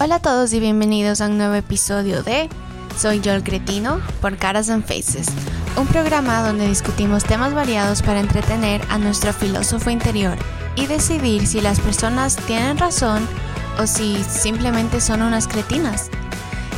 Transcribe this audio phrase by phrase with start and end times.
[0.00, 2.48] Hola a todos y bienvenidos a un nuevo episodio de
[2.98, 5.28] Soy yo el cretino por Caras and Faces,
[5.76, 10.36] un programa donde discutimos temas variados para entretener a nuestro filósofo interior
[10.74, 13.28] y decidir si las personas tienen razón
[13.78, 16.10] o si simplemente son unas cretinas.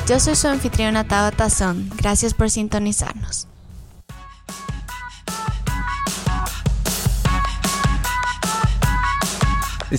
[0.08, 3.48] Yo soy su anfitriona Tao Tazón, gracias por sintonizarnos.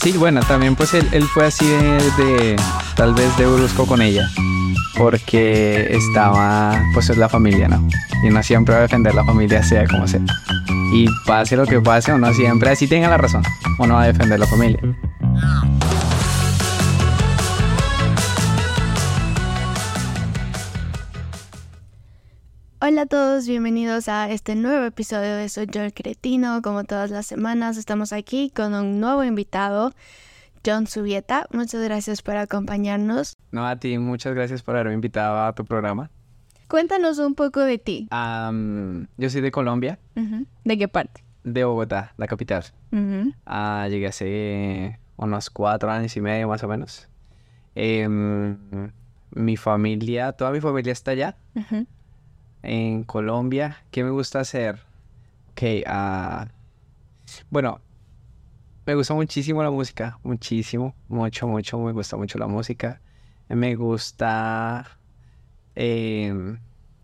[0.02, 2.55] Sí, bueno, también pues él, fue así de, de,
[2.95, 4.29] tal vez de brusco con ella,
[4.98, 7.88] porque estaba, pues es la familia, ¿no?
[8.23, 10.21] Y uno siempre va a defender la familia sea como sea.
[10.93, 13.43] Y pase lo que pase, uno siempre, así tenga la razón,
[13.79, 14.79] uno va a defender la familia.
[22.90, 26.62] Hola a todos, bienvenidos a este nuevo episodio de Soy yo el cretino.
[26.62, 29.91] Como todas las semanas estamos aquí con un nuevo invitado,
[30.66, 31.48] John Subieta.
[31.52, 33.35] Muchas gracias por acompañarnos.
[33.52, 36.10] No, a ti, muchas gracias por haberme invitado a tu programa.
[36.70, 38.07] Cuéntanos un poco de ti.
[38.10, 39.99] Yo soy de Colombia.
[40.63, 41.26] ¿De qué parte?
[41.44, 42.63] de Bogotá, la capital.
[43.46, 47.10] Ah, llegué hace unos cuatro años y medio más o menos.
[47.76, 48.57] Em,
[49.32, 51.35] mi familia, toda mi familia está allá.
[52.63, 53.77] En Colombia.
[53.91, 54.80] ¿Qué me gusta hacer?
[55.52, 56.48] Ok, ah,
[57.50, 57.82] bueno,
[58.86, 63.02] me gusta muchísimo la música, muchísimo, mucho, mucho, me gusta mucho la música.
[63.50, 64.85] Me gusta,
[65.75, 66.59] em,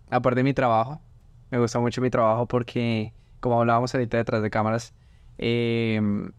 [0.10, 1.02] aparte de mi trabajo,
[1.52, 4.94] me gusta mucho mi trabajo porque, como hablábamos ahorita detrás de cámaras,
[5.38, 6.32] em,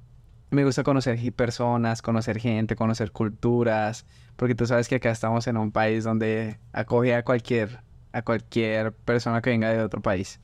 [0.51, 5.57] me gusta conocer personas, conocer gente, conocer culturas, porque tú sabes que acá estamos en
[5.57, 7.83] un país donde acoge a cualquier,
[8.15, 10.41] a cualquier persona que venga de otro país.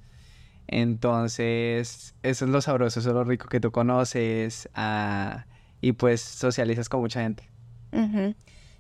[0.67, 5.47] Entonces, eso es lo sabroso, eso es lo rico que tú conoces, ah,
[5.81, 7.49] y pues socializas con mucha gente.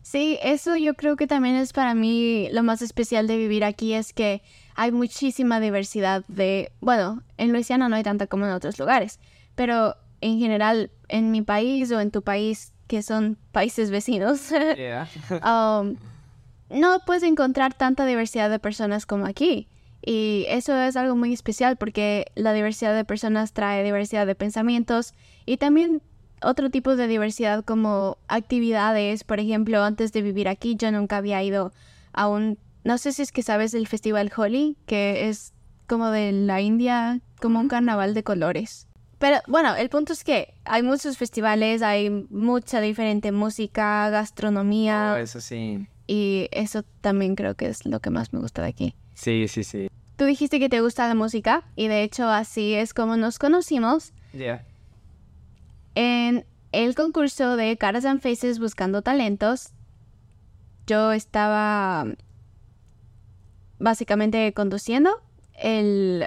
[0.03, 3.95] Sí, eso yo creo que también es para mí lo más especial de vivir aquí,
[3.95, 4.43] es que
[4.75, 9.21] hay muchísima diversidad de, bueno, en Luisiana no hay tanta como en otros lugares,
[9.55, 14.50] pero en general en mi país o en tu país, que son países vecinos,
[15.45, 15.97] um,
[16.70, 19.69] no puedes encontrar tanta diversidad de personas como aquí.
[20.03, 25.12] Y eso es algo muy especial porque la diversidad de personas trae diversidad de pensamientos
[25.44, 26.00] y también
[26.42, 29.25] otro tipo de diversidad como actividades.
[29.25, 31.72] Por ejemplo, antes de vivir aquí yo nunca había ido
[32.12, 35.52] a un, no sé si es que sabes del festival Holi, que es
[35.87, 38.87] como de la India, como un carnaval de colores.
[39.19, 45.12] Pero bueno, el punto es que hay muchos festivales, hay mucha diferente música, gastronomía.
[45.14, 45.87] Oh, eso sí.
[46.12, 48.94] Y eso también creo que es lo que más me gusta de aquí.
[49.15, 49.88] Sí, sí, sí.
[50.16, 54.12] Tú dijiste que te gusta la música y de hecho así es como nos conocimos
[54.32, 54.65] Ya.
[55.94, 59.69] en el concurso de Caras and Faces Buscando Talentos.
[60.88, 62.06] Yo estaba
[63.78, 65.10] básicamente conduciendo
[65.54, 66.26] el,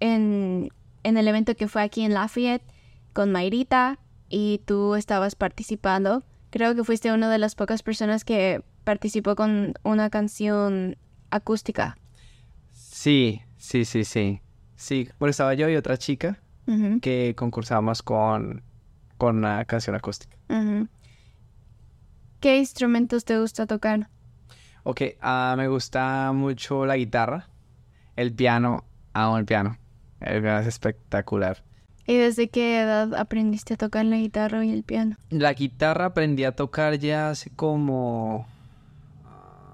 [0.00, 0.70] en,
[1.02, 2.64] en el evento que fue aquí en Lafayette
[3.12, 6.22] con Mayrita y tú estabas participando.
[6.50, 10.96] Creo que fuiste una de las pocas personas que participó con una canción
[11.28, 11.98] acústica.
[12.72, 14.40] Sí, sí, sí, sí.
[14.76, 16.40] Sí, bueno, estaba yo y otra chica
[17.02, 18.62] que concursamos con,
[19.18, 20.34] con una canción acústica.
[22.40, 24.08] ¿Qué instrumentos te gusta tocar?
[24.84, 27.50] Ok, ah, me gusta mucho la guitarra,
[28.16, 29.76] el piano, amo el piano.
[30.18, 31.62] El piano es espectacular.
[32.06, 35.16] ¿Y desde qué edad aprendiste a tocar la guitarra y el piano?
[35.28, 38.46] La guitarra aprendí a tocar ya hace como...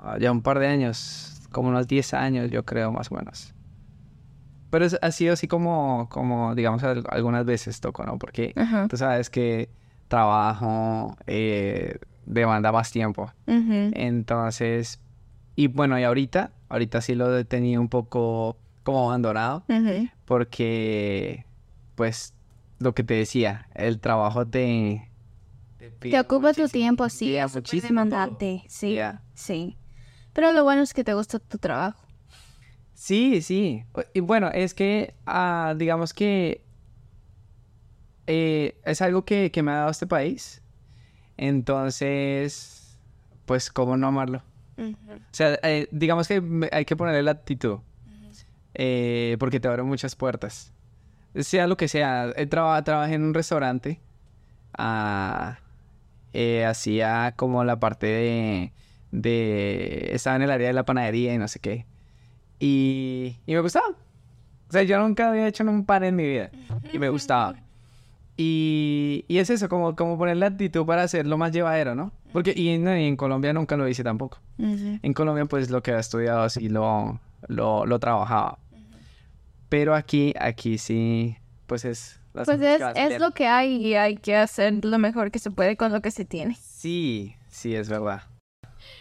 [0.04, 3.53] ah, ya un par de años, como unos 10 años yo creo más o menos.
[4.70, 8.19] Pero es- ha sido así como, como digamos, al- algunas veces toco, ¿no?
[8.19, 8.88] Porque Ajá.
[8.88, 9.69] tú sabes que
[10.09, 13.32] trabajo eh, demanda más tiempo.
[13.94, 14.99] Entonces,
[15.56, 19.64] y bueno, y ahorita, ahorita sí lo he tenido un poco como abandonado
[20.25, 21.46] porque,
[21.94, 22.34] pues,
[22.79, 25.11] lo que te decía, el trabajo te...
[26.00, 28.99] Te ocupa tu tiempo, sí, pide es demandante, sí,
[29.34, 29.76] sí.
[30.34, 32.04] Pero lo bueno es que te gusta tu trabajo.
[32.92, 33.84] Sí, sí.
[34.12, 36.62] Y bueno, es que, ah, digamos que
[38.26, 40.62] eh, es algo que, que me ha dado este país.
[41.36, 42.98] Entonces,
[43.46, 44.42] pues, ¿cómo no amarlo?
[44.78, 46.42] O sea, eh, digamos que
[46.72, 47.78] hay que ponerle la actitud.
[48.75, 50.72] eh, porque te abre muchas puertas.
[51.36, 52.32] Sea lo que sea.
[52.48, 54.00] traba- trabajé en un restaurante.
[54.76, 55.58] ah,
[56.66, 58.72] hacía como la parte de,
[59.14, 60.11] de...
[60.12, 61.87] Estaba en el área de la panadería y no sé qué.
[62.58, 63.88] Y, y me gustaba.
[63.88, 66.50] O sea, yo nunca había hecho un pan en mi vida.
[66.93, 67.55] Y me gustaba.
[68.37, 72.11] Y, y es eso, como, como poner la actitud para hacerlo más llevadero, ¿no?
[72.32, 74.40] Porque y en, y en Colombia nunca lo hice tampoco.
[74.58, 78.58] En Colombia, pues lo que había estudiado así lo, lo, lo trabajaba.
[79.69, 81.37] Pero aquí, aquí sí,
[81.67, 82.20] pues es...
[82.32, 85.52] las Pues es, es lo que hay y hay que hacer lo mejor que se
[85.52, 86.56] puede con lo que se tiene.
[86.60, 88.22] Sí, sí, es verdad.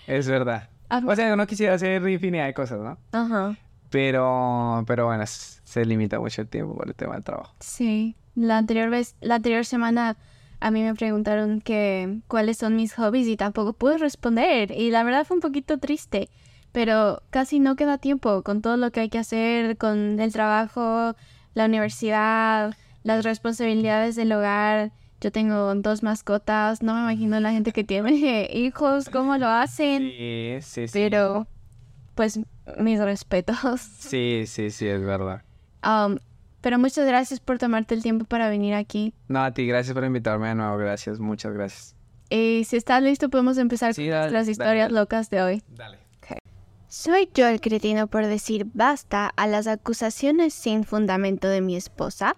[0.08, 0.70] Es verdad.
[0.90, 2.98] Ah, O sea, uno quisiera hacer infinidad de cosas, ¿no?
[3.12, 3.58] Ajá.
[3.90, 7.54] Pero, pero bueno, se limita mucho el tiempo por el tema del trabajo.
[7.60, 8.16] Sí.
[8.36, 10.18] La anterior vez, la anterior semana
[10.60, 14.72] a mí me preguntaron que cuáles son mis hobbies y tampoco pude responder.
[14.72, 16.30] Y la verdad fue un poquito triste.
[16.72, 21.16] Pero casi no queda tiempo con todo lo que hay que hacer, con el trabajo,
[21.54, 24.92] la universidad, las responsabilidades del hogar.
[25.24, 30.02] Yo tengo dos mascotas, no me imagino la gente que tiene hijos, cómo lo hacen.
[30.10, 30.92] Sí, sí, sí.
[30.92, 31.48] Pero,
[32.14, 32.42] pues,
[32.78, 33.80] mis respetos.
[34.00, 35.42] Sí, sí, sí, es verdad.
[35.82, 36.18] Um,
[36.60, 39.14] pero muchas gracias por tomarte el tiempo para venir aquí.
[39.30, 40.76] No, a ti, gracias por invitarme de nuevo.
[40.78, 41.96] Gracias, muchas gracias.
[42.30, 45.00] Y si estás listo, podemos empezar Sí, con dale, nuestras historias dale.
[45.00, 45.64] locas de hoy.
[45.70, 46.00] Dale.
[46.90, 52.36] ¿Soy yo el cretino por decir basta a las acusaciones sin fundamento de mi esposa?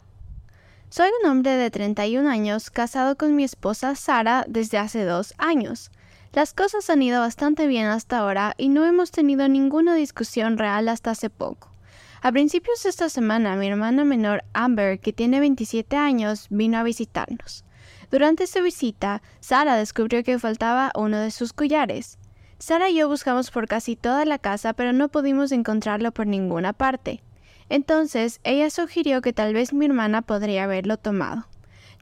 [0.90, 5.92] Soy un hombre de 31 años casado con mi esposa Sara desde hace dos años.
[6.32, 10.88] Las cosas han ido bastante bien hasta ahora y no hemos tenido ninguna discusión real
[10.88, 11.70] hasta hace poco.
[12.22, 16.84] A principios de esta semana, mi hermana menor Amber, que tiene 27 años, vino a
[16.84, 17.66] visitarnos.
[18.12, 22.20] Durante su visita, Sara descubrió que faltaba uno de sus collares.
[22.60, 26.74] Sara y yo buscamos por casi toda la casa, pero no pudimos encontrarlo por ninguna
[26.74, 27.22] parte.
[27.70, 31.48] Entonces, ella sugirió que tal vez mi hermana podría haberlo tomado.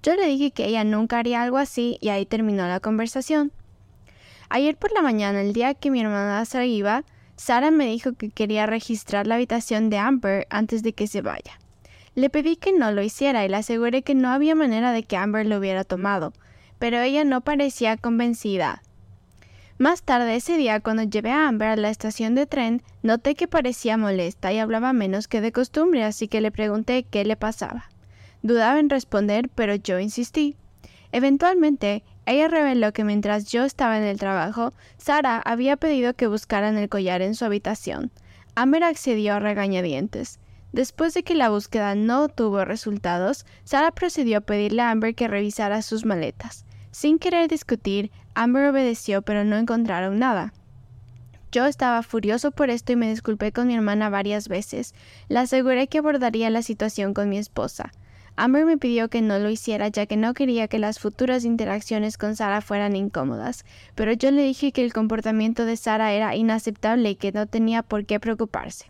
[0.01, 3.51] Yo le dije que ella nunca haría algo así y ahí terminó la conversación.
[4.50, 7.04] Ayer por la mañana, el día que mi hermana se iba,
[7.38, 11.60] Sara me dijo que quería registrar la habitación de Amber antes de que se vaya.
[12.15, 15.18] Le pedí que no lo hiciera y le aseguré que no había manera de que
[15.18, 16.33] Amber lo hubiera tomado,
[16.77, 18.83] pero ella no parecía convencida.
[19.79, 23.47] Más tarde ese día, cuando llevé a Amber a la estación de tren, noté que
[23.47, 27.89] parecía molesta y hablaba menos que de costumbre, así que le pregunté qué le pasaba.
[28.43, 30.57] Dudaba en responder, pero yo insistí.
[31.11, 36.77] Eventualmente, ella reveló que mientras yo estaba en el trabajo, Sara había pedido que buscaran
[36.77, 38.11] el collar en su habitación.
[38.55, 40.39] Amber accedió a regañadientes.
[40.71, 45.27] Después de que la búsqueda no tuvo resultados, Sara procedió a pedirle a Amber que
[45.27, 46.65] revisara sus maletas.
[46.91, 50.53] Sin querer discutir, Amber obedeció pero no encontraron nada.
[51.51, 54.95] Yo estaba furioso por esto y me disculpé con mi hermana varias veces.
[55.30, 57.91] Le aseguré que abordaría la situación con mi esposa.
[58.35, 62.18] Amber me pidió que no lo hiciera ya que no quería que las futuras interacciones
[62.18, 63.63] con Sara fueran incómodas,
[63.94, 67.83] pero yo le dije que el comportamiento de Sara era inaceptable y que no tenía
[67.83, 68.86] por qué preocuparse.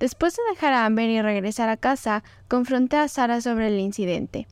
[0.00, 4.48] Después de dejar a Amber y regresar a casa, confronté a Sara sobre el incidente.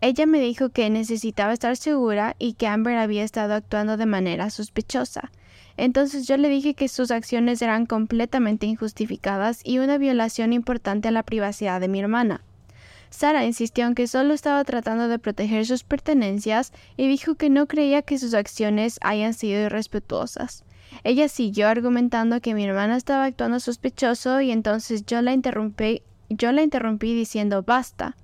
[0.00, 4.48] Ella me dijo que necesitaba estar segura y que Amber había estado actuando de manera
[4.50, 5.32] sospechosa.
[5.76, 11.12] Entonces yo le dije que sus acciones eran completamente injustificadas y una violación importante a
[11.12, 12.42] la privacidad de mi hermana.
[13.10, 17.66] Sara insistió en que solo estaba tratando de proteger sus pertenencias y dijo que no
[17.66, 20.64] creía que sus acciones hayan sido irrespetuosas.
[21.04, 26.52] Ella siguió argumentando que mi hermana estaba actuando sospechoso y entonces yo la interrumpí, yo
[26.52, 28.16] la interrumpí diciendo basta.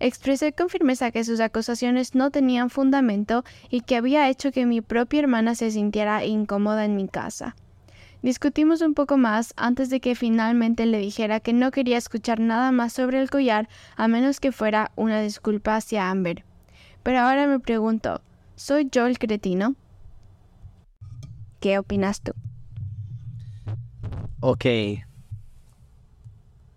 [0.00, 4.80] Expresé con firmeza que sus acusaciones no tenían fundamento y que había hecho que mi
[4.80, 7.56] propia hermana se sintiera incómoda en mi casa.
[8.22, 12.72] Discutimos un poco más antes de que finalmente le dijera que no quería escuchar nada
[12.72, 16.42] más sobre el collar a menos que fuera una disculpa hacia Amber.
[17.02, 18.22] Pero ahora me pregunto,
[18.56, 19.74] ¿soy yo el cretino?
[21.60, 22.32] ¿Qué opinas tú?
[24.40, 24.64] Ok.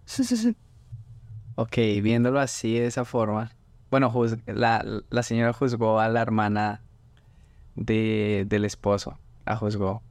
[1.59, 3.51] Ok, viéndolo así, de esa forma.
[3.89, 4.13] Bueno,
[4.45, 6.83] la, la señora juzgó a la hermana
[7.75, 9.17] de, del esposo.
[9.43, 10.03] La juzgó.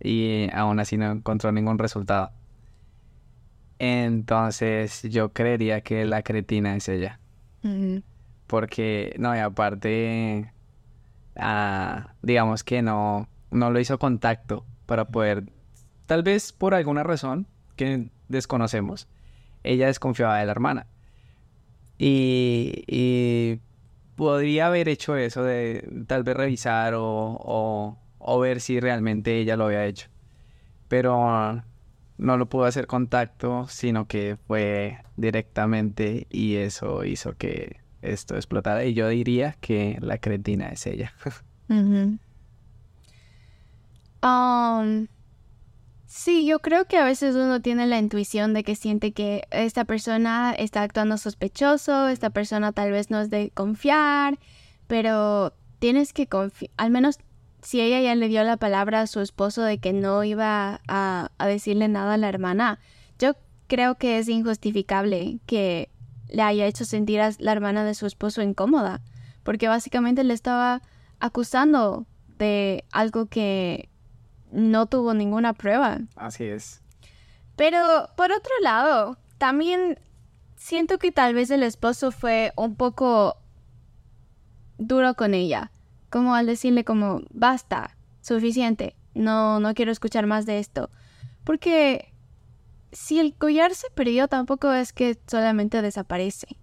[0.00, 2.30] Y aún así no encontró ningún resultado.
[3.78, 7.20] Entonces yo creería que la cretina es ella.
[8.46, 10.54] Porque, no, y aparte,
[11.36, 15.52] ah, digamos que no, no lo hizo contacto para poder,
[16.06, 17.46] tal vez por alguna razón
[17.76, 19.06] que desconocemos,
[19.64, 20.86] ella desconfiaba de la hermana.
[21.98, 23.60] Y,
[24.16, 29.66] podría haber hecho eso de tal vez revisar o, o, ver si realmente ella lo
[29.66, 30.08] había hecho.
[30.88, 31.62] Pero
[32.18, 38.84] no lo pudo hacer contacto, sino que fue directamente y eso hizo que esto explotara.
[38.84, 41.12] Y yo diría que la cretina es ella.
[41.68, 42.18] ujú.
[44.22, 45.06] Um,
[46.14, 49.84] sí, yo creo que a veces uno tiene la intuición de que siente que esta
[49.84, 54.38] persona está actuando sospechoso, esta persona tal vez no es de confiar,
[54.86, 57.18] pero tienes que confiar, al menos
[57.62, 61.32] si ella ya le dio la palabra a su esposo de que no iba a,
[61.36, 62.78] a decirle nada a la hermana,
[63.18, 63.32] yo
[63.66, 65.90] creo que es injustificable que
[66.28, 69.02] le haya hecho sentir a la hermana de su esposo incómoda,
[69.42, 70.80] porque básicamente le estaba
[71.18, 72.06] acusando
[72.38, 73.88] de algo que
[74.54, 75.98] no tuvo ninguna prueba.
[76.16, 76.80] Así es.
[77.56, 79.98] Pero por otro lado, también
[80.56, 83.36] siento que tal vez el esposo fue un poco
[84.78, 85.70] duro con ella,
[86.08, 90.90] como al decirle como basta, suficiente, no no quiero escuchar más de esto,
[91.44, 92.12] porque
[92.92, 96.56] si el collar se perdió tampoco es que solamente desaparece.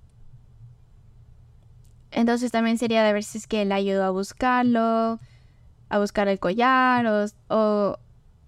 [2.12, 5.20] Entonces también sería de ver si es que él ayudó a buscarlo,
[5.92, 8.00] a buscar el collar o, o,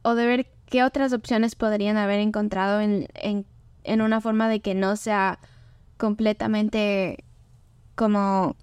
[0.02, 3.46] o de ver qué otras opciones podrían haber encontrado en, en,
[3.84, 5.40] en una forma de que no sea
[5.98, 7.26] completamente
[7.96, 8.56] como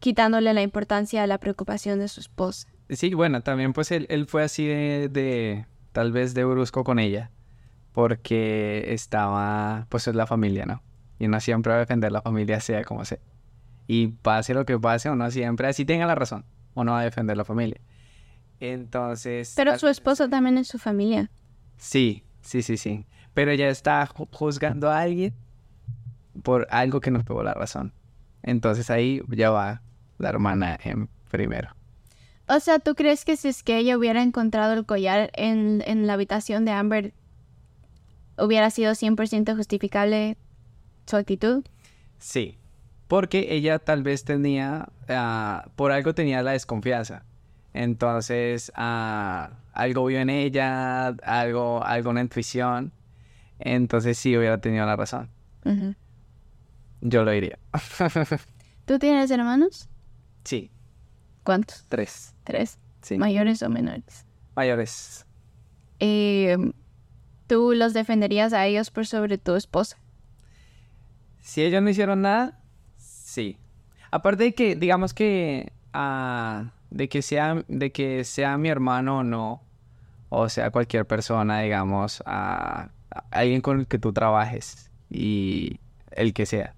[0.00, 2.68] quitándole la importancia a la preocupación de su esposa.
[2.90, 6.98] Sí, bueno, también pues él, él fue así de, de, tal vez de brusco con
[6.98, 7.30] ella,
[7.92, 10.82] porque estaba, pues es la familia, ¿no?
[11.20, 13.20] Y uno siempre va a defender la familia sea como sea.
[13.86, 17.36] Y pase lo que pase, uno siempre, así tenga la razón, uno va a defender
[17.36, 17.80] la familia.
[18.60, 19.54] Entonces...
[19.56, 21.30] Pero su esposo también es su familia.
[21.76, 23.06] Sí, sí, sí, sí.
[23.34, 25.34] Pero ella está ju- juzgando a alguien
[26.42, 27.92] por algo que nos pegó la razón.
[28.42, 29.82] Entonces ahí ya va
[30.18, 31.74] la hermana en primero.
[32.48, 36.06] O sea, ¿tú crees que si es que ella hubiera encontrado el collar en, en
[36.06, 37.14] la habitación de Amber,
[38.38, 40.36] hubiera sido 100% justificable
[41.06, 41.64] su actitud?
[42.18, 42.58] Sí,
[43.12, 47.26] porque ella tal vez tenía, ah, por algo tenía la desconfianza.
[47.74, 52.90] Entonces, ah, algo vio en ella, algo, alguna intuición.
[53.58, 55.28] Entonces sí hubiera tenido la razón.
[57.02, 57.58] Yo lo diría.
[58.86, 59.90] ¿Tú tienes hermanos?
[60.44, 60.70] sí,
[61.42, 61.84] ¿Cuántos?
[61.90, 62.34] tres.
[62.44, 62.78] ¿Tres?
[63.02, 63.18] Sí.
[63.18, 64.24] ¿Mayores o menores?
[64.56, 65.26] Mayores.
[66.00, 66.56] Eh,
[67.46, 69.98] ¿Tú los defenderías a ellos por sobre tu esposa?
[71.42, 72.61] Si ellos no hicieron nada,
[73.32, 73.56] sí.
[74.10, 79.22] Aparte de que, digamos que, ah, de que sea, de que sea mi hermano o
[79.24, 79.62] no,
[80.28, 82.90] o sea cualquier persona, digamos, ah,
[83.30, 86.74] alguien con el que tú trabajes y el que sea.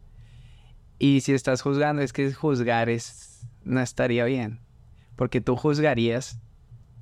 [0.99, 4.61] Y si estás juzgando, es que juzgar es, no estaría bien,
[5.17, 6.39] porque tú juzgarías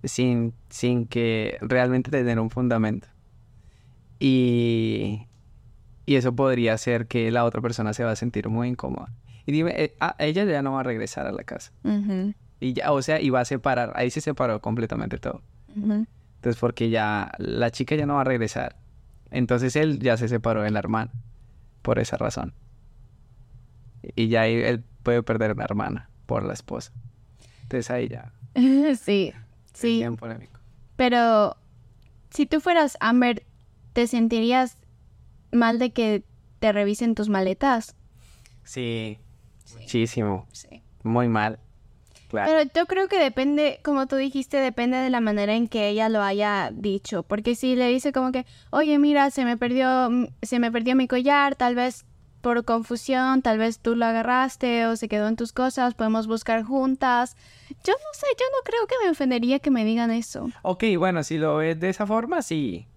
[0.05, 3.09] sin, sin que realmente tener un fundamento.
[4.19, 5.27] Y,
[6.07, 9.13] y eso podría hacer que la otra persona se va a sentir muy incómoda.
[9.47, 11.73] Y dime, eh, ah, ella ya no va a regresar a la casa.
[12.61, 13.93] Y ya, o sea, y va a separar.
[13.97, 15.43] Ahí se separó completamente todo.
[15.75, 18.77] Entonces, porque ya la chica ya no va a regresar.
[19.31, 21.11] Entonces él ya se separó de la hermana.
[21.83, 22.55] Por esa razón.
[24.15, 26.93] Y ya ahí él puede perder una hermana por la esposa.
[27.63, 28.33] Entonces ahí ya.
[28.97, 29.33] sí,
[29.73, 29.99] sí.
[29.99, 30.61] bien polémico.
[30.97, 31.57] Pero
[32.31, 33.45] si tú fueras Amber,
[33.93, 34.79] ¿te sentirías
[35.51, 36.25] mal de que
[36.61, 37.97] te revisen tus maletas?
[38.65, 39.19] Sí,
[39.79, 40.47] muchísimo.
[40.53, 40.83] Sí.
[41.03, 41.59] Muy mal.
[42.29, 42.51] Claro.
[42.51, 46.09] Pero yo creo que depende, como tú dijiste, depende de la manera en que ella
[46.09, 47.25] lo haya dicho.
[47.25, 50.97] Porque si le dice como que, oye, mira, se me perdió, mm, se me perdió
[50.97, 52.07] mi collar, tal vez
[52.43, 56.65] por confusión, tal vez tú lo agarraste o se quedó en tus cosas, podemos buscar
[56.65, 57.37] juntas.
[57.85, 60.51] Yo no sé, yo no creo que me ofendería que me digan eso.
[60.63, 62.89] Ok, bueno, si lo ves de esa forma, sí.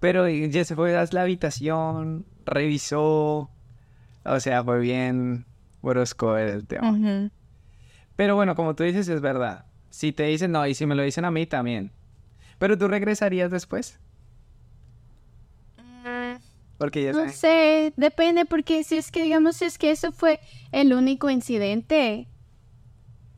[0.00, 3.50] Pero ya se fue a la habitación, revisó.
[4.24, 5.44] O sea, fue bien
[5.82, 7.30] brusco el tema.
[8.16, 9.66] Pero bueno, como tú dices, es verdad.
[9.90, 11.92] Si te dicen no, y si me lo dicen a mí también.
[12.58, 13.98] Pero tú regresarías después.
[16.78, 20.40] Porque ya No sé, depende porque si es que digamos si es que eso fue
[20.72, 22.26] el único incidente,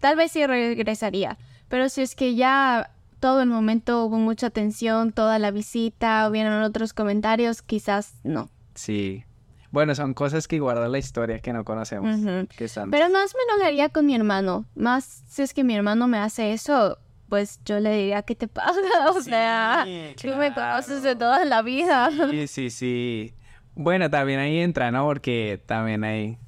[0.01, 1.39] tal vez sí regresaría.
[1.69, 2.91] Pero si es que ya
[3.21, 8.49] todo el momento hubo mucha tensión, toda la visita, hubieron otros comentarios, quizás no.
[8.75, 9.25] Sí.
[9.71, 12.19] Bueno, son cosas que guarda la historia que no conocemos.
[12.57, 12.91] Que están...
[12.91, 14.65] Pero más me enojaría con mi hermano.
[14.75, 18.49] Más si es que mi hermano me hace eso, pues yo le diría, ¿qué te
[18.49, 18.81] pasa?
[19.11, 19.87] O sea,
[20.21, 22.11] tú me conoces de toda la vida.
[22.31, 23.35] Sí, sí, sí.
[23.75, 25.05] Bueno, también ahí entra, ¿no?
[25.05, 26.39] Porque también hay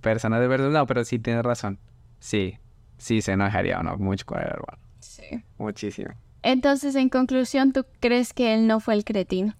[0.00, 1.78] personas de verdad, no, pero sí tienes razón.
[2.20, 2.58] Sí,
[2.98, 4.78] sí se enojaría uno mucho con el hermano.
[5.00, 5.42] Sí.
[5.58, 6.10] Muchísimo.
[6.42, 9.54] Entonces, en conclusión, ¿tú crees que él no fue el cretino?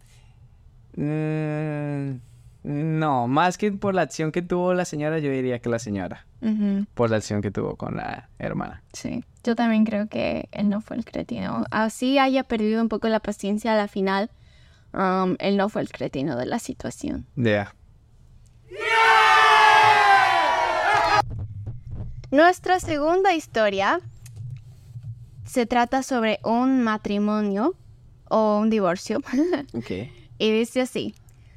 [0.97, 2.21] Mm,
[2.64, 6.26] No, más que por la acción que tuvo la señora, yo diría que la señora.
[6.94, 8.83] Por la acción que tuvo con la hermana.
[8.92, 11.64] Sí, yo también creo que él no fue el cretino.
[11.71, 14.30] Así haya perdido un poco la paciencia a la final,
[14.94, 17.26] um, él no fue el cretino de la situación.
[17.37, 17.75] Ya.
[22.30, 24.00] Nuestra segunda historia
[25.44, 27.75] se trata sobre un matrimonio
[28.28, 29.18] o un divorcio.
[29.75, 29.90] Ok.
[30.38, 31.14] y dice así.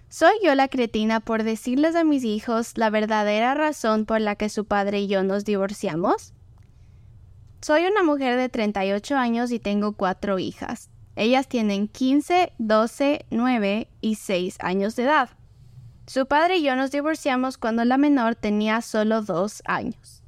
[0.10, 4.48] ¿Soy yo la cretina por decirles a mis hijos la verdadera razón por la que
[4.48, 6.34] su padre y yo nos divorciamos?
[7.62, 10.90] Soy una mujer de 38 años y tengo cuatro hijas.
[11.18, 15.30] Ellas tienen 15, 12, 9 y 6 años de edad.
[16.06, 20.24] Su padre y yo nos divorciamos cuando la menor tenía solo dos años.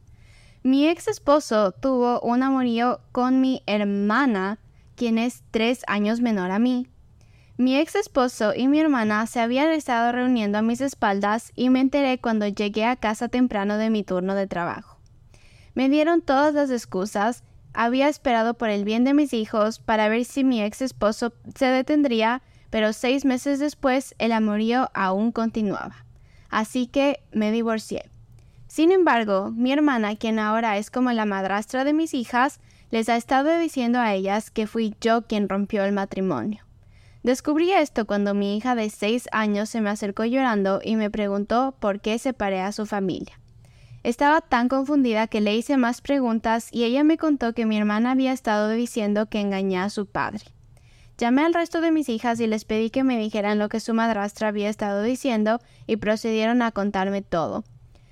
[0.62, 4.59] Mi ex esposo tuvo un amorío con mi hermana,
[4.95, 6.88] quien es tres años menor a mí.
[7.60, 11.82] Mi ex esposo y mi hermana se habían estado reuniendo a mis espaldas y me
[11.82, 14.98] enteré cuando llegué a casa temprano de mi turno de trabajo.
[15.74, 20.24] Me dieron todas las excusas, había esperado por el bien de mis hijos para ver
[20.24, 26.06] si mi ex esposo se detendría, pero seis meses después el amorío aún continuaba.
[26.50, 28.10] Así que me divorcié.
[28.68, 33.18] Sin embargo, mi hermana, quien ahora es como la madrastra de mis hijas, les ha
[33.18, 36.69] estado diciendo a ellas que fui yo quien rompió el matrimonio.
[37.24, 41.76] Descubrí esto cuando mi hija de seis años se me acercó llorando y me preguntó
[41.80, 43.40] por qué separé a su familia.
[44.04, 48.12] Estaba tan confundida que le hice más preguntas y ella me contó que mi hermana
[48.12, 50.46] había estado diciendo que engañé a su padre.
[51.18, 53.94] Llamé al resto de mis hijas y les pedí que me dijeran lo que su
[53.94, 57.66] madrastra había estado diciendo y procedieron a contarme todo.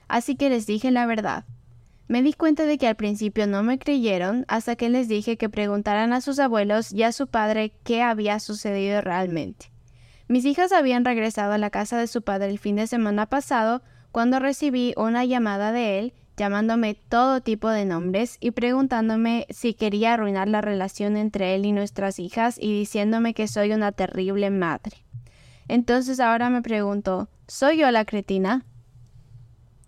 [0.09, 1.45] Así que les dije la verdad.
[2.07, 5.49] Me di cuenta de que al principio no me creyeron hasta que les dije que
[5.49, 9.71] preguntaran a sus abuelos y a su padre qué había sucedido realmente.
[10.29, 13.81] Mis hijas habían regresado a la casa de su padre el fin de semana pasado
[14.11, 20.13] cuando recibí una llamada de él llamándome todo tipo de nombres y preguntándome si quería
[20.13, 24.97] arruinar la relación entre él y nuestras hijas y diciéndome que soy una terrible madre.
[25.67, 28.65] Entonces ahora me pregunto, ¿soy yo la cretina?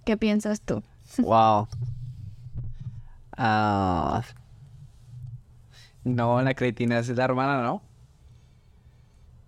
[0.05, 0.83] ¿Qué piensas tú?
[1.19, 1.67] Wow.
[3.41, 4.21] Ah.
[6.03, 7.81] no, la cretina es la hermana, ¿no?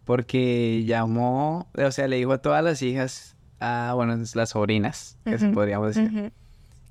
[0.05, 5.37] Porque llamó, o sea, le dijo a todas las hijas, ah, bueno, las sobrinas, que
[5.37, 6.31] se Ujú, podríamos decir,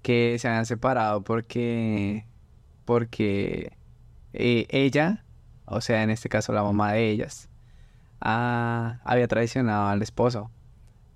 [0.03, 2.27] que se habían separado porque,
[2.85, 3.73] porque
[4.35, 5.25] eh, ella,
[5.65, 7.49] o sea, en este caso la mamá de ellas,
[8.21, 10.51] ah, había traicionado al esposo.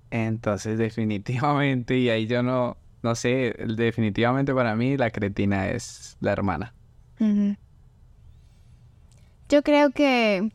[0.09, 6.31] Entonces, definitivamente, y ahí yo no, no sé, definitivamente para mí la cretina es la
[6.31, 6.73] hermana.
[9.47, 10.51] Yo creo que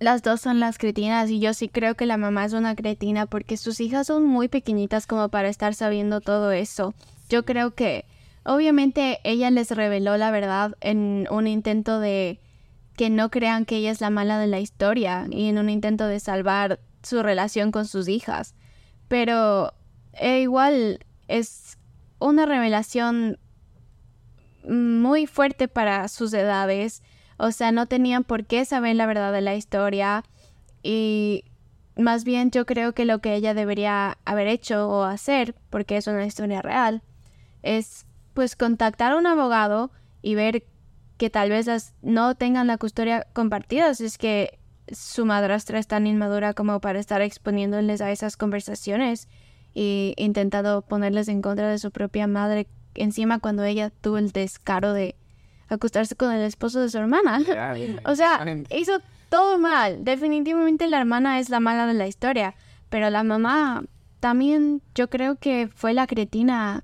[0.00, 3.26] las dos son las cretinas y yo sí creo que la mamá es una cretina
[3.26, 6.94] porque sus hijas son muy pequeñitas como para estar sabiendo todo eso.
[7.28, 8.06] Yo creo que
[8.42, 12.40] obviamente ella les reveló la verdad en un intento de
[12.96, 16.08] que no crean que ella es la mala de la historia y en un intento
[16.08, 18.56] de salvar su relación con sus hijas.
[19.06, 19.74] Pero
[20.14, 21.78] eh, igual es
[22.18, 23.38] una revelación
[24.68, 27.02] muy fuerte para sus edades.
[27.38, 30.24] O sea, no tenían por qué saber la verdad de la historia.
[30.82, 31.44] Y
[31.96, 36.06] más bien yo creo que lo que ella debería haber hecho o hacer, porque es
[36.06, 37.02] una historia real,
[37.62, 39.90] es pues contactar a un abogado
[40.22, 40.64] y ver
[41.16, 43.94] que tal vez las no tengan la custodia compartida.
[43.94, 44.58] Si es que
[44.90, 49.28] su madrastra es tan inmadura como para estar exponiéndoles a esas conversaciones
[49.74, 54.92] y intentando ponerles en contra de su propia madre encima cuando ella tuvo el descaro
[54.92, 55.14] de
[55.68, 57.40] acostarse con el esposo de su hermana.
[58.04, 58.44] O sea,
[58.76, 60.04] hizo todo mal.
[60.04, 62.54] Definitivamente la hermana es la mala de la historia,
[62.88, 63.84] pero la mamá
[64.18, 66.82] también yo creo que fue la cretina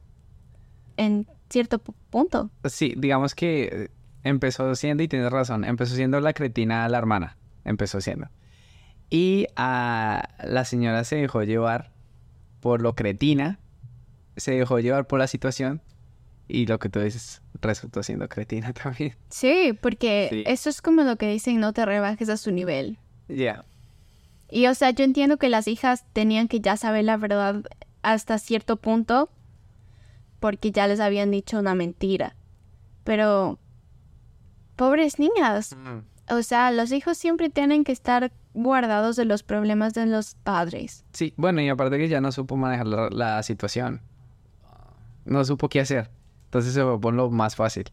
[0.97, 2.51] en cierto pu- punto.
[2.65, 3.91] Sí, digamos que
[4.23, 8.29] empezó siendo, y tienes razón, empezó siendo la cretina la hermana, empezó siendo.
[9.11, 11.93] Y a la señora se dejó llevar
[12.61, 13.59] por lo cretina,
[14.37, 15.81] se dejó llevar por la situación
[16.49, 19.17] y lo que tú dices resultó siendo cretina también.
[19.31, 20.43] Sí, porque Sí.
[20.47, 22.99] eso es como lo que dicen, no te rebajes a su nivel.
[23.29, 23.65] Ya.
[24.51, 27.63] Y o sea, yo entiendo que las hijas tenían que ya saber la verdad
[28.03, 29.29] hasta cierto punto
[30.39, 32.37] porque ya les habían dicho una mentira.
[33.03, 33.59] Pero
[34.77, 35.75] pobres niñas,
[36.29, 41.05] o sea, los hijos siempre tienen que estar guardados de los problemas de los padres.
[41.13, 44.01] Sí, bueno, y aparte que ya no supo manejar la, la situación.
[45.25, 46.11] No supo qué hacer.
[46.47, 47.91] Entonces se fue por lo más fácil.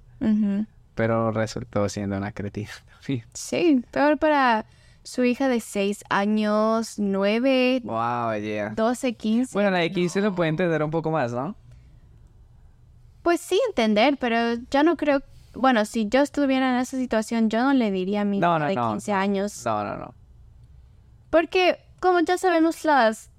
[0.95, 2.69] Pero resultó siendo una cretina.
[3.33, 4.65] Sí, peor para
[5.03, 8.69] Su hija de 6 años, 9, Wow, yeah.
[8.69, 9.51] 12, 15.
[9.53, 11.57] Bueno, la de 15 lo puede entender un poco más, ¿no?
[13.21, 15.21] Pues sí entender, pero yo no creo...
[15.53, 18.75] Bueno, si yo estuviera en esa situación, yo no le diría a mi No, de
[18.75, 18.91] no.
[18.91, 19.65] 15 años.
[19.65, 20.13] No, no, no.
[21.29, 23.29] Porque, como ya sabemos, las...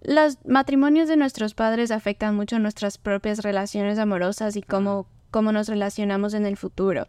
[0.00, 5.68] Los matrimonios de nuestros padres afectan mucho nuestras propias relaciones amorosas y cómo, cómo nos
[5.68, 7.08] relacionamos en el futuro.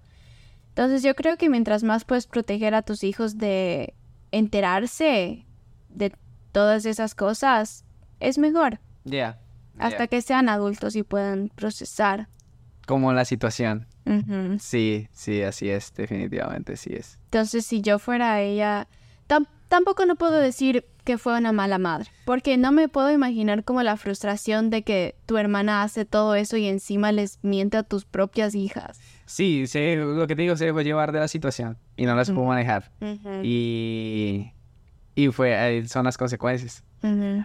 [0.69, 3.93] Entonces yo creo que mientras más puedes proteger a tus hijos de
[4.31, 5.45] enterarse
[5.89, 6.13] de
[6.51, 7.85] todas esas cosas,
[8.19, 8.79] es mejor.
[9.03, 9.39] Yeah.
[9.77, 10.07] Hasta yeah.
[10.07, 12.27] que sean adultos y puedan procesar.
[12.89, 13.85] Como la situación.
[14.07, 14.57] Ujú.
[14.59, 17.19] Sí, sí, así es, definitivamente sí es.
[17.25, 18.87] Entonces, si yo fuera ella,
[19.27, 23.63] tam- tampoco no puedo decir que fue una mala madre, porque no me puedo imaginar
[23.63, 27.83] como la frustración de que tu hermana hace todo eso y encima les miente a
[27.83, 28.99] tus propias hijas.
[29.27, 32.31] Sí, sé, lo que te digo, se dejó llevar de la situación y no las
[32.31, 32.91] pudo manejar.
[33.01, 34.51] Ujú, Y,
[35.13, 36.83] y fue, son las consecuencias.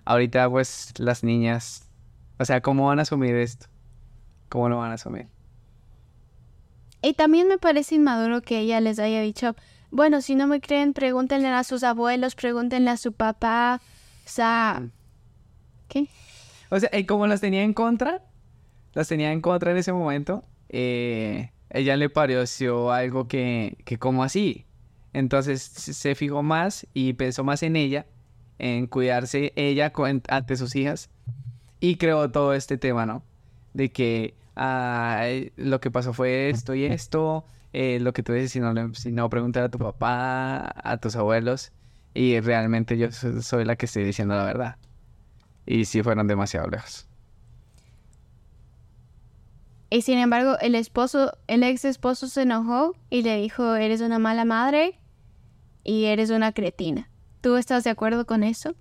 [0.07, 1.91] Ahorita, pues, las niñas,
[2.39, 3.67] o sea, ¿cómo van a asumir esto?
[4.49, 5.27] ¿Cómo lo van a asumir?
[7.05, 9.55] Y también me parece inmaduro que ella les haya dicho,
[9.91, 13.81] bueno, si no me creen, pregúntenle a sus abuelos, pregúntenle a su papá.
[14.25, 14.89] O sea,
[15.89, 16.09] ¿qué?
[16.71, 18.23] O sea, y como las tenía en contra,
[18.95, 24.25] las tenía en contra en ese momento, eh, ella le pareció algo que, que como
[24.25, 24.65] así.
[25.13, 28.07] Entonces se fijó más y pensó más en ella,
[28.59, 31.11] en cuidarse ella con- ante sus hijas
[31.81, 33.23] y creó todo este tema, ¿no?
[33.75, 38.53] De que ah, lo que pasó fue esto y esto, eh, lo que tú dices,
[38.53, 41.73] si no, si no preguntar a tu papá, a tus abuelos,
[42.15, 44.77] y realmente yo so- soy la que estoy diciendo la verdad.
[45.67, 47.09] Y sí fueron demasiado lejos.
[49.91, 54.19] Y sin embargo, el esposo, el ex esposo se enojó y le dijo, eres una
[54.19, 54.99] mala madre
[55.85, 57.09] y eres una cretina.
[57.41, 58.75] ¿Tú estás de acuerdo con eso?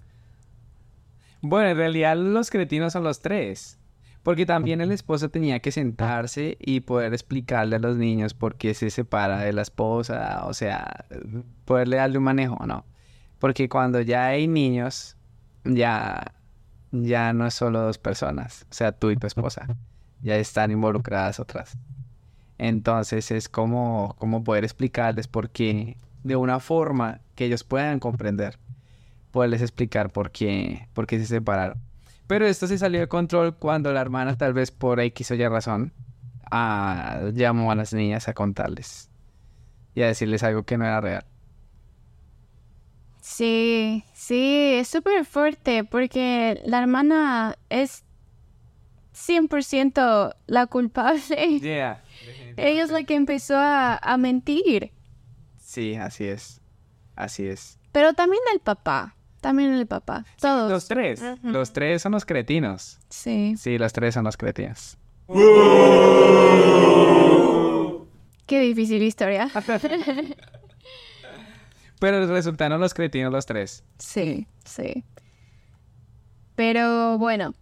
[1.42, 3.78] Bueno, en realidad los cretinos son los tres.
[4.24, 8.74] Porque también el esposo tenía que sentarse y poder explicarle a los niños por qué
[8.74, 10.46] se separa de la esposa.
[10.46, 11.06] O sea,
[11.66, 12.86] poderle darle un manejo, ¿no?
[13.40, 15.18] Porque cuando ya hay niños,
[15.66, 16.34] ya,
[16.92, 18.66] ya no es solo dos personas.
[18.72, 19.68] O sea, tú y tu esposa.
[20.22, 21.78] Ya están involucradas otras.
[22.58, 28.58] Entonces es como, como poder explicarles por qué, de una forma que ellos puedan comprender
[29.34, 31.80] poderles explicar por qué, por qué se separaron.
[32.28, 35.48] Pero esto se salió de control cuando la hermana, tal vez por X o Y
[35.48, 35.94] razón,
[36.52, 39.10] ah, llamó a las niñas a contarles
[39.96, 41.26] y a decirles algo que no era real.
[43.22, 48.04] Sí, sí, es súper fuerte porque la hermana es
[49.14, 51.60] 100% la culpable.
[51.60, 52.04] Yeah.
[52.58, 54.92] Ella es la que empezó a, a mentir.
[55.58, 56.62] Sí, así es.
[57.16, 57.80] Así es.
[57.92, 59.16] Pero también el papá.
[59.44, 60.26] También el papá.
[60.40, 60.72] Todos.
[60.72, 61.22] Los tres.
[61.44, 62.98] Los tres son los cretinos.
[63.10, 63.56] Sí.
[63.58, 64.98] Sí, los tres son los cretinos.
[68.46, 69.50] Qué difícil historia.
[72.00, 73.84] Pero resultaron los cretinos los tres.
[74.00, 75.04] Sí, sí.
[76.56, 77.54] Pero bueno,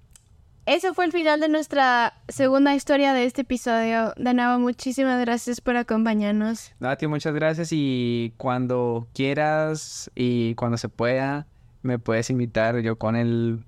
[0.67, 4.13] ese fue el final de nuestra segunda historia de este episodio.
[4.17, 6.73] De nuevo, muchísimas gracias por acompañarnos.
[6.79, 11.47] Nati, muchas gracias y cuando quieras y cuando se pueda,
[11.81, 12.79] me puedes invitar.
[12.79, 13.65] Yo con el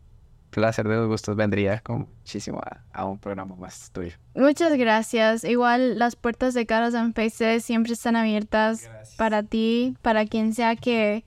[0.50, 4.12] placer de los gustos vendría con muchísimo a, a un programa más tuyo.
[4.36, 5.44] Muchas gracias.
[5.44, 9.16] Igual las puertas de Caras and Faces siempre están abiertas Gracias.
[9.18, 11.26] para ti, para quien sea que,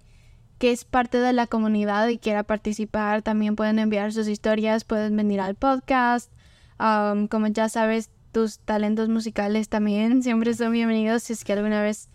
[0.58, 3.22] que es parte de la comunidad y quiera participar.
[3.22, 6.30] También pueden enviar sus historias, pueden venir al podcast.
[6.78, 11.82] Um, como ya sabes, tus talentos musicales también siempre son bienvenidos si es que alguna
[11.82, 12.08] vez...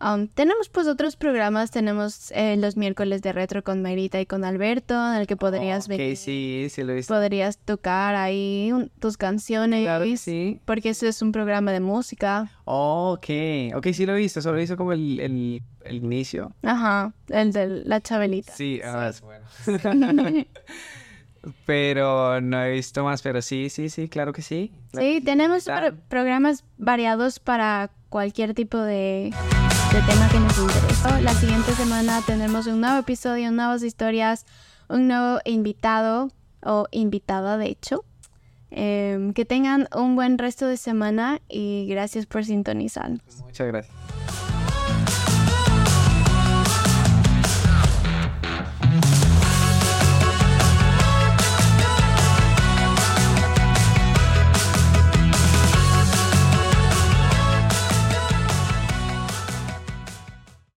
[0.00, 4.44] um, tenemos pues otros programas, tenemos eh, los miércoles de retro con Marita y con
[4.44, 7.14] Alberto, en el que podrías Ok, venir, sí, sí lo he visto.
[7.14, 10.60] podrías tocar ahí un- tus canciones, Claro que sí.
[10.64, 12.50] porque eso es un programa de música.
[12.64, 14.40] Oh, ok, ok, sí lo he visto.
[14.40, 16.52] Solo visto como el, el, el inicio.
[16.62, 18.52] Ajá, el de la Chabelita.
[18.54, 19.44] Sí, ah, es bueno.
[21.66, 24.72] pero no he visto más, pero sí, sí, sí, claro que sí.
[24.92, 29.32] Sí, tenemos pro- programas variados para cualquier tipo de,
[29.92, 31.22] de tema que nos interese.
[31.22, 34.46] La siguiente semana tendremos un nuevo episodio, nuevas historias,
[34.88, 36.30] un nuevo invitado
[36.62, 38.04] o invitada, de hecho.
[38.70, 43.10] Em, que tengan un buen resto de semana y gracias por sintonizar.
[43.42, 43.99] Muchas gracias.